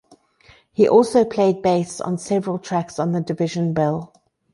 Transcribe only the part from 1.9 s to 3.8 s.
on several tracks on "The Division